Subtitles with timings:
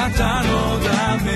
[0.00, 1.30] なたのため。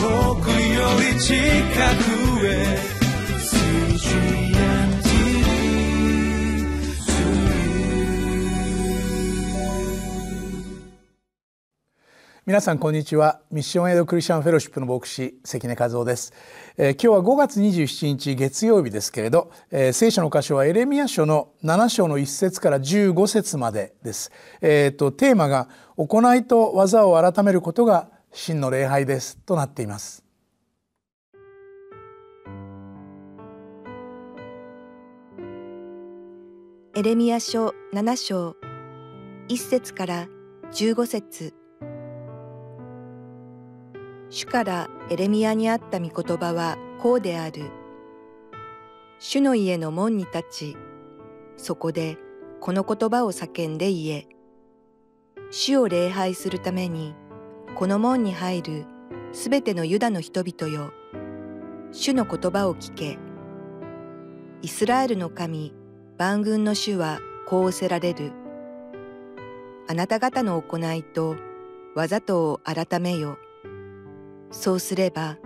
[0.00, 1.34] 遠くより近
[2.38, 2.97] くへ。
[12.48, 13.42] 皆さんこんにちは。
[13.50, 16.32] ミッションエイドクリスチャンフェロシップの牧師関根和夫です、
[16.78, 24.32] えー、今日は5月27日月曜日ですけれど、えー、聖書の箇所はエレミア書の7章の1節から15節までです、
[24.62, 25.68] えーと、テーマが
[25.98, 30.24] 行いと技を改めることが真の礼拝ですとなっています。
[36.96, 38.56] エレミア書7章
[39.50, 40.28] 1節から
[40.72, 41.57] 15節。
[44.30, 47.70] 主からエレミアにあった御言葉はこうである。
[49.18, 50.76] 主の家の門に立ち、
[51.56, 52.18] そこで
[52.60, 54.28] この言葉を叫んで言え。
[55.50, 57.14] 主を礼拝するために、
[57.74, 58.84] この門に入る
[59.32, 60.92] すべてのユダの人々よ。
[61.90, 63.18] 主の言葉を聞け。
[64.60, 65.72] イスラエルの神、
[66.18, 68.32] 万軍の主はこうおせられる。
[69.88, 71.36] あなた方の行いと
[71.94, 73.38] わざとを改めよ。
[74.50, 75.38] そうすれば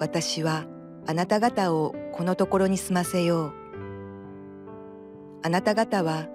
[0.00, 0.66] 私は
[1.06, 3.52] あなた方をこのところに住ませよう。
[5.42, 6.26] あなた方は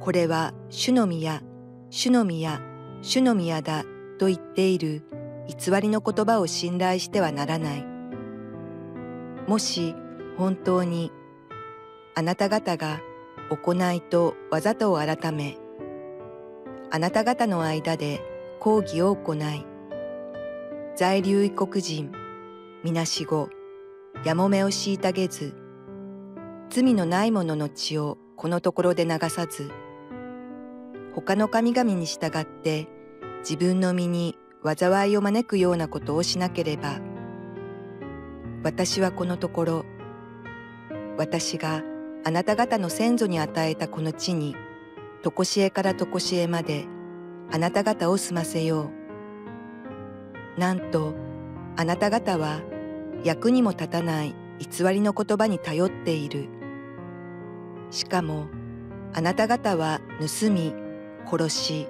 [0.00, 1.42] これは主の宮、
[1.90, 2.60] 主の宮、
[3.00, 3.84] 主の宮だ
[4.18, 5.02] と言っている
[5.48, 7.86] 偽りの言葉を信頼してはならない。
[9.46, 9.94] もし
[10.36, 11.10] 本当に
[12.14, 13.00] あなた方が
[13.50, 15.56] 行いとわざとを改め、
[16.90, 18.20] あなた方の間で
[18.60, 19.66] 講義を行い、
[20.94, 22.12] 在留異国人、
[22.84, 23.48] みなしご、
[24.26, 25.54] やもめを虐げず、
[26.68, 29.70] 罪のない者の血をこのところで流さず、
[31.14, 32.88] 他の神々に従って
[33.38, 37.00] 自分の身に災いを招くようなことをしなければ、
[38.62, 39.84] 私はこのところ、
[41.16, 41.82] 私が
[42.22, 44.54] あなた方の先祖に与えたこの地に、
[45.22, 46.84] とこしえからとこしえまで、
[47.50, 49.01] あなた方を済ませよう。
[50.56, 51.14] なんと
[51.76, 52.60] あなた方は
[53.24, 56.48] 役にも立たない偽りの言葉に頼っている。
[57.90, 58.46] しかも
[59.14, 60.74] あなた方は盗み、
[61.26, 61.88] 殺し、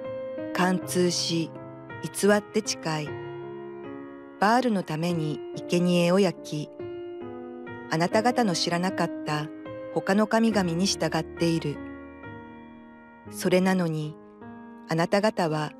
[0.53, 1.51] 貫通し、
[2.03, 3.09] 偽って誓い、
[4.39, 6.69] バールのために生贄を焼き、
[7.89, 9.47] あなた方の知らなかった
[9.93, 11.77] 他の神々に従っている。
[13.31, 14.17] それなのに、
[14.89, 15.71] あなた方は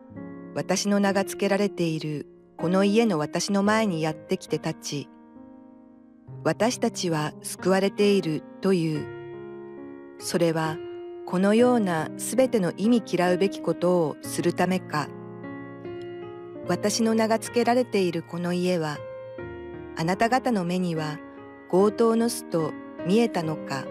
[0.55, 2.27] 私の名が付けられている
[2.63, 5.09] この家の私の前にやってきて立ち、
[6.45, 9.05] 私たちは救われているという。
[10.17, 10.77] それは
[11.25, 15.09] このようなすべての意味嫌うべきことをするためか。
[16.69, 18.97] 私の名が付けられているこの家は、
[19.97, 21.19] あなた方の目には
[21.69, 22.71] 強盗の巣と
[23.05, 23.83] 見えたのか。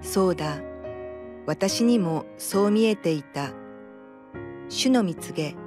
[0.00, 0.62] そうだ、
[1.44, 3.50] 私にもそう見えていた。
[4.70, 5.59] 主の蜜げ。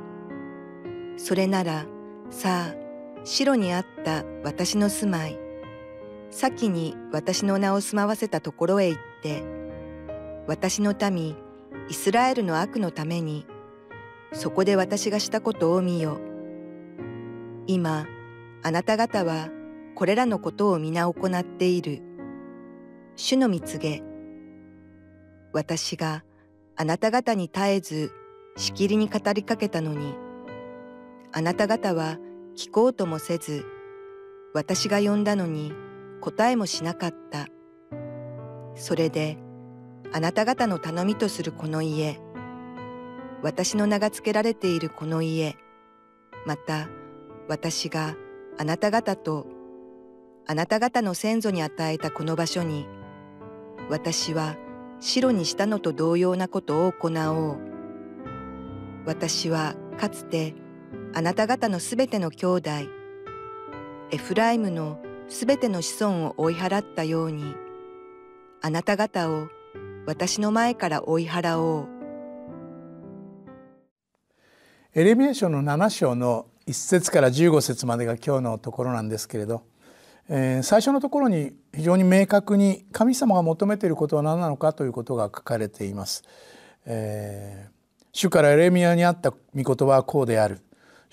[1.17, 1.85] それなら、
[2.29, 2.75] さあ、
[3.23, 5.37] 白にあった私の住まい、
[6.31, 9.43] 先に私の名を住まわせたところへ行って、
[10.47, 11.35] 私の民、
[11.89, 13.45] イスラエルの悪のために、
[14.33, 16.19] そこで私がしたことを見よ。
[17.67, 18.07] 今、
[18.63, 19.49] あなた方は
[19.95, 22.01] これらのことを皆行っている。
[23.15, 24.01] 主の蜜げ。
[25.53, 26.23] 私が
[26.75, 28.11] あなた方に絶えず
[28.57, 30.15] しきりに語りかけたのに、
[31.35, 32.19] あなた方は
[32.55, 33.65] 聞こうともせず、
[34.53, 35.73] 私が呼んだのに
[36.21, 37.47] 答えもしなかった。
[38.75, 39.39] それで、
[40.11, 42.19] あなた方の頼みとするこの家、
[43.41, 45.55] 私の名が付けられているこの家、
[46.45, 46.87] また
[47.49, 48.15] 私が
[48.59, 49.47] あなた方と
[50.45, 52.85] あなた方の先祖に与えたこの場所に、
[53.89, 54.55] 私は
[54.99, 57.57] 白にしたのと同様なことを行おう。
[59.07, 60.53] 私はかつて
[61.15, 62.69] あなた方のすべての兄弟、
[64.09, 64.97] エフライムの
[65.29, 67.53] すべての子孫を追い払ったように、
[68.63, 69.47] あなた方を
[70.07, 71.87] 私の前から追い払おう。
[74.95, 79.61] エレミア書の7章の1節から15節までが今日のところなんですけれど、
[80.29, 86.23] えー、最初のところに非常に明確に神様が求めていることは何なのかということが書かれています。
[86.87, 87.71] えー、
[88.13, 90.59] 主からエレミアにあった御言葉はこうである。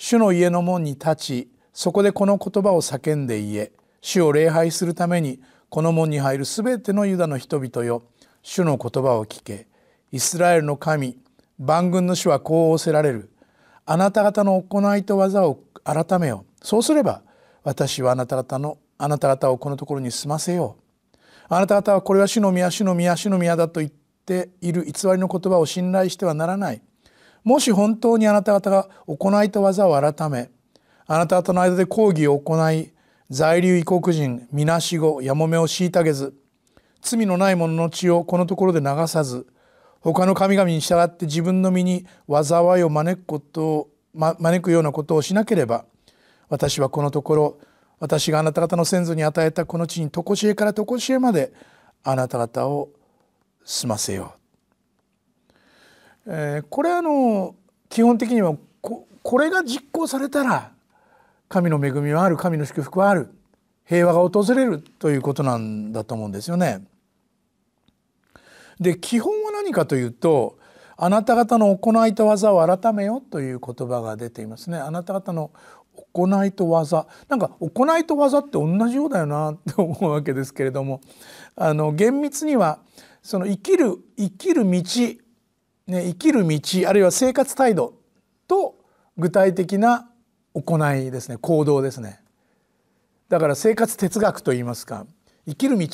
[0.03, 8.05] 主の家の門に立ちそこでこの言葉を叫んで言え主を礼拝するためにこの門に入るすべてのユダの人々よ
[8.41, 9.69] 主の言葉を聞け。
[10.11, 11.19] イスラエルの神
[11.59, 13.31] 万軍の主はこう仰せられる。
[13.85, 16.47] あなた方の行いと技を改めよ。
[16.63, 17.21] うそうすれば
[17.63, 20.79] 私はあなた方のあなた方をこのところに住ませよ。
[21.51, 23.93] うあなた方はこれは主の宮主の宮主の宮だと言っ
[24.25, 26.81] ている偽りの言葉を信頼してはならない。
[27.45, 30.51] もし本当にあなた方が行いと技を改め
[31.07, 32.93] あなた方の間で抗議を行い
[33.31, 36.35] 在留異国人みなしごやもめを虐げず
[37.01, 39.47] 罪のない者の血をこのところで流さず
[40.01, 45.85] 他の神々に従って自分の身に災いを招くことを、ま、招くようなことをしなければ
[46.49, 47.59] 私はこのところ
[48.01, 51.53] 私があなた方の先祖に与えたこの地に常しえから常しえまで
[52.03, 52.89] あなた方を
[53.65, 54.40] 済ませよう。
[56.27, 57.55] えー、これあの
[57.89, 60.73] 基本的にはここれが実行されたら
[61.49, 63.31] 神の恵みはある神の祝福はある
[63.85, 66.85] 平和が訪れるということなんだと思うんですよね。
[68.79, 70.59] で基本は何かというと
[70.97, 74.79] あなた方の行いと技を改めよという言葉が出ていますね。
[74.79, 75.51] あなた方の
[76.13, 81.01] 行いと技なんか行いと技って同じようだよなって思うわけですけれども
[81.57, 82.79] あの厳密には
[83.23, 84.83] その生きる生きる道、
[85.91, 87.95] ね、生きる道あるいは生活態度
[88.47, 88.77] と
[89.19, 90.09] 具体的な
[90.55, 91.37] 行いですね。
[91.37, 92.21] 行動ですね。
[93.29, 95.07] だから生活哲学といいますか
[95.47, 95.89] 生きる道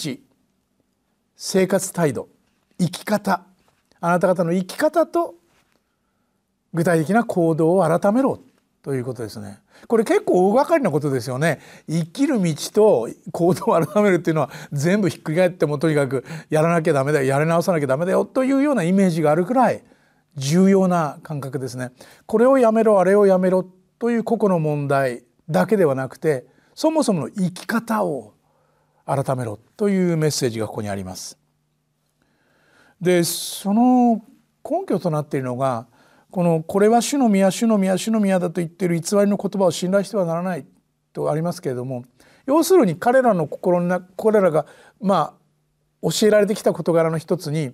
[1.37, 2.28] 生活態度
[2.78, 3.44] 生き方。
[4.00, 5.34] あなた方の生き方と
[6.75, 8.40] 具体的な行動を改めろ。
[8.86, 9.58] ということですね。
[9.88, 11.58] これ結構大掛かりなことですよね。
[11.88, 19.82] 生きる道と行動を改めるっていうのは全部ひっくり返ってもとにかくやらなきゃダメだよやり直さなきゃダメだよというようなイメージがあるくらい
[20.36, 21.90] 重要な感覚ですね。
[22.26, 23.68] これをやめろあれをやめろ
[23.98, 28.34] という個々の問題だけではなくてそもそもの生き方を
[29.04, 31.36] 改めろというメッセージがここにあります。
[33.00, 34.22] でその
[34.62, 35.88] 根拠となっているのが
[36.31, 40.67] この「これは主の宮主の宮主の宮だ」と言っている偽りの言葉を信頼してはならない
[41.12, 42.05] とありますけれども
[42.46, 44.67] 要するに彼らの心の中彼らが
[45.00, 45.34] ま
[46.02, 47.73] あ教えられてきた事柄の一つに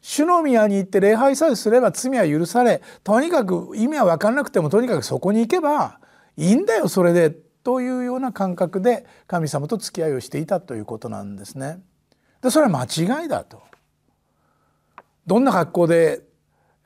[0.00, 6.00] 主の宮に行って礼拝さえすれば罪は許されとにかく意味は分からなくてもとにかくそこに行けば
[6.36, 7.30] いいんだよそれで
[7.62, 11.80] というような感覚で神様と付き合いをしていたということなんですね。
[12.42, 13.62] でそれは間違いだと。
[15.26, 16.22] どんな格好で、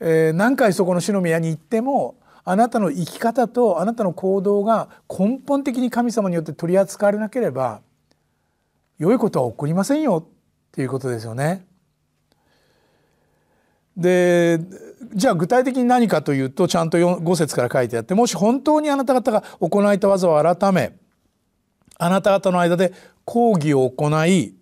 [0.01, 7.81] えー、何回そこの主の宮に行ってもあなたの生き方とあなたの行動が根本的に神様によって取り扱われなければ
[8.99, 10.31] 良いことは起こりませんよっ
[10.73, 11.67] ていうことですよね。
[13.97, 14.61] で
[15.15, 20.97] じゃあ具体的に何かというとちゃんと5節から書いてあってもし本当にあなた方が行いた技を改め
[21.99, 22.93] あなた方の間で
[23.25, 24.55] 抗議を行い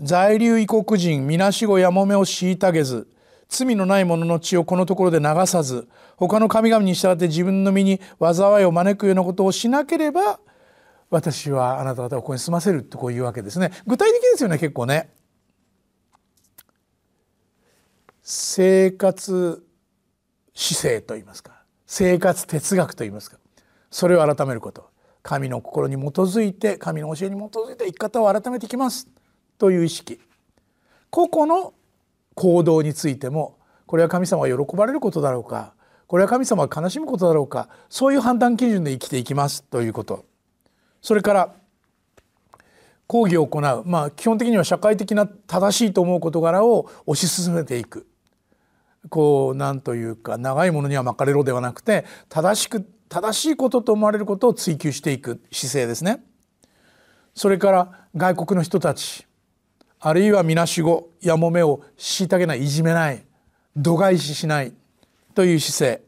[0.00, 3.08] 在留異国人みなしごやもめを虐げず
[3.48, 10.40] 罪のない者の血をこのところで流さず他の神々に従って自分の身に災いを招くようなことをしなければ
[11.10, 13.70] 私はあなた方をここに住ませるとこういうわけですね。
[13.86, 15.10] 具体的ですよね結構ね。
[18.22, 19.64] 生活
[20.52, 21.62] 姿勢といいますか。
[21.86, 23.38] 生活哲学といいますか。
[23.90, 24.90] それを改めること。
[25.22, 29.08] 神の心に基づいて神の教えに基づいて生き方を改めていきます。
[29.58, 30.20] という意識。
[31.10, 31.74] 個々の
[32.36, 35.72] 行動についてもこれは神様が喜ばれることだろうか？
[36.06, 37.68] これは神様が悲しむことだろうか？
[37.88, 40.24] そういう判断基準で生きていきますということ。
[41.02, 41.54] それから
[43.06, 43.82] 講義を行う。
[43.86, 48.06] まあ基本的には社会的な正しいと思う事柄を推し進めていく。
[49.08, 56.24] こうなんというか長いものには巻かれろではなくて正しく正しいことと思われることを追求していく姿勢ですね。
[57.34, 59.26] それから外国の人たち。
[60.06, 63.24] あるいはみなしごやもめを虐げないいじめない
[63.76, 64.72] 度外視しない
[65.34, 66.02] という姿勢。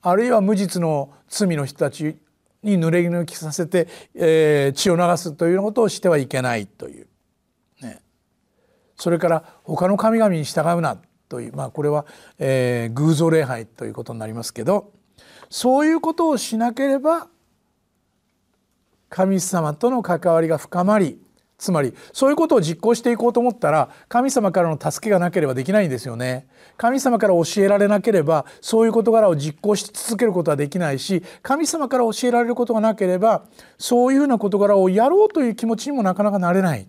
[0.00, 2.16] あるいは無実の罪の人たち
[2.62, 7.08] に濡れ衣着させて、えー、血を流すというようなことをしてはいけないという、
[7.82, 8.00] ね、
[8.96, 10.96] それから他の神々に従うな
[11.28, 12.06] という、まあ、これは、
[12.38, 14.92] えー、偶像礼拝ということになりますけど
[15.50, 17.26] そういうことをしなければ
[19.08, 21.23] 神様との関わりが深まり
[21.56, 26.46] つまりそういうことを実行していこうと思ったら神様からの助けがなければできないんですよね。
[26.76, 33.44] 神様から教えられなければそういう事柄を実行し続けることはできないし神様から教えられることがなければ
[33.78, 36.88] そういうふうな事柄をやろうという気持ちにもなかなかなれないで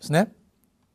[0.00, 0.32] すね。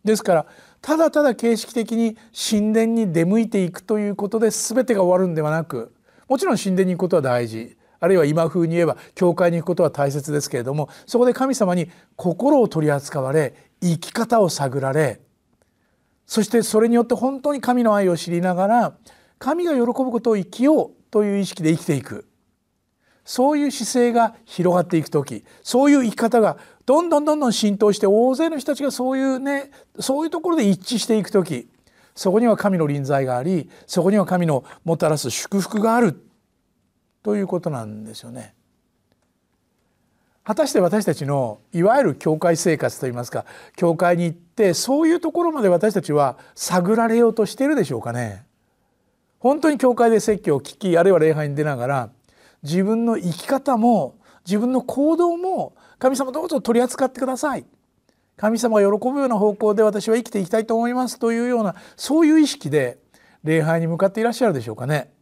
[0.03, 0.45] ですから
[0.81, 2.17] ただただ形式的に
[2.49, 5.93] 神殿に出向いていくということで全てが終わるんではなく
[6.27, 15.21] もちろん神殿に行くことは大事あるいは今風に言えば教会に行くことは大切ですけれどもそこで神様に心を取り扱われ生き方を探られ
[16.25, 18.97] そしてそれによって本当に神の愛を知りながら
[19.39, 22.27] 神が喜ぶことを生きようという意識で生きていく。
[23.27, 31.67] そういう姿勢が広がっていく時そういう生き方がどんどんどんどん浸透して大勢の人たちがそういうねそういうところで一致していく時
[32.15, 36.23] そこには神の臨在がありそこには神のもたらす祝福がある。
[37.27, 38.53] ということなんですよね。
[40.45, 43.43] 果たして私たちのいわゆる教会生活といいますか
[43.75, 48.45] 教会に行ってそういうところまで私たちは探られようとしているでしょうかね。
[49.39, 52.09] 本当に教会で説教を聞きあるいは礼拝に出ながら
[52.63, 54.15] 自分の生き方も
[54.45, 57.65] 自分の行動も神様どうぞ取り扱ってください
[58.37, 62.99] 神様が喜ぶような方向で私は生きていきたいと思いますというようなそういう意識で
[63.43, 65.16] 礼拝に向かっていらっしゃるでしょうかね。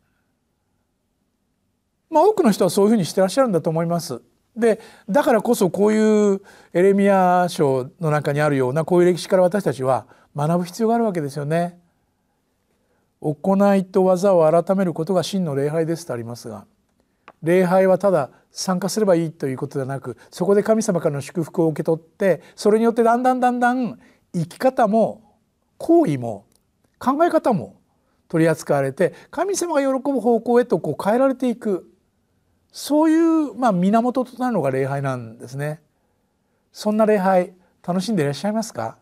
[2.10, 4.22] まあ、多くの人はそういうふうにしてらっしゃるんだと思います。
[4.56, 11.78] でだからこそこういうエレミア書の中にあるようなこういう歴史から私たちは学ぶ必要があるわけですよね。
[13.22, 16.66] 行いと技を改めることが真の礼拝ですとありますが
[17.42, 24.00] 礼拝はただ参加すればいいということではなくそこで神様からの祝福を受け取ってそれによってだんだんだんだん
[24.34, 25.38] 生き方も
[25.78, 26.46] 行為も
[27.00, 27.82] 考え方も
[28.28, 31.90] 取り扱われて神様が喜ぶ方向へとこう変えられていく
[32.78, 35.80] そういうまあ源となるのが礼拝なんですね。
[36.74, 38.98] そんな礼拝楽しんでいらっしゃいますか？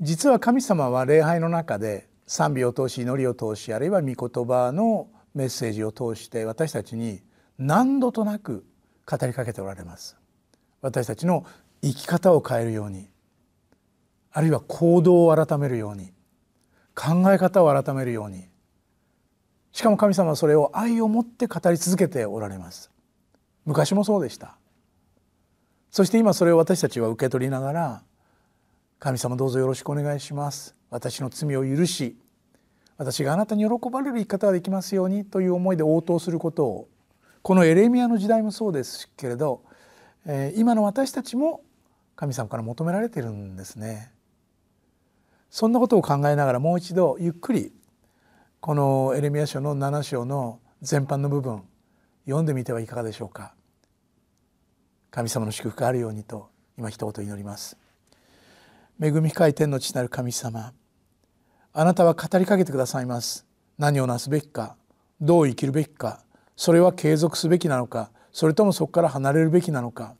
[0.00, 7.22] 実は神様は礼拝の中で賛美を通し祈りを通しあるいは御言葉のメッセージを通して私たちに
[7.60, 8.64] 何度となく
[9.06, 10.16] 語りかけておられます。
[10.80, 11.44] 私たちの
[11.82, 13.08] 生き方を変えるように
[14.32, 16.10] あるいは行動を改めるように
[16.94, 18.48] 考え方を改めるように
[19.72, 22.90] しかも神様はそれを愛を持って語り続けておられます。
[23.66, 24.56] 昔もそうでした。
[25.90, 28.02] そして今それを私たちは受け取りながら
[28.98, 30.74] 神様どうぞよろしくお願いします。
[30.88, 32.16] 私の罪を許し
[32.96, 36.88] 私があなたに喜ばれる生き方ができますようにという思いで応答することを
[37.42, 39.62] このエレミアの時代もそうですけれど、
[40.26, 41.62] えー、今の私たちも
[42.16, 44.12] 神様から求められているんですね。
[45.48, 47.72] そんなことを考えながらもう一度ゆっくり
[48.60, 51.62] このエレミア書の7章の全般の部分
[52.26, 53.54] 読んでみてはいかがでしょうか。
[55.10, 57.76] 神様の祝福があるようにと今一言祈ります。
[59.02, 60.74] 恵み深い天の地なる神様
[61.72, 63.46] あなたは語りかけてくださいます。
[63.78, 64.76] 何をなすべきか
[65.20, 66.22] どう生きるべきか
[66.60, 70.14] それは継続すべきなのかそれともそこから離れるべきなのか。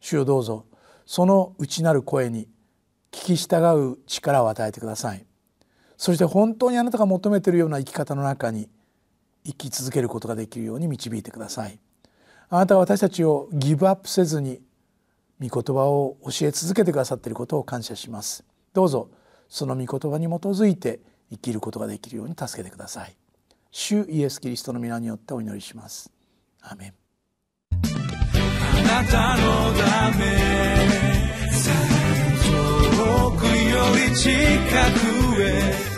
[0.00, 0.66] 主よどうぞ
[1.06, 2.48] その内なる声に
[3.12, 5.24] 聞き従う力を与えてください。
[5.96, 8.68] そして本当にあなたが求めているような生き方の中に
[9.44, 11.78] 生き続けることができるように導いてください。
[12.48, 14.60] あなたは私たちをギブアップせずに
[15.40, 18.42] 御言葉を教え続けてくださっていることを感謝します。
[18.72, 19.10] どうぞ
[19.48, 20.98] その御言葉に基づいて
[21.30, 23.14] 生きることができるように助けてください。
[23.76, 26.08] 主イエス・キリストの皆によってお祈りします。
[26.62, 26.94] アメン
[27.72, 29.42] あなたの
[29.74, 30.24] ため
[32.46, 33.50] 遠くよ
[34.08, 35.93] り近くへ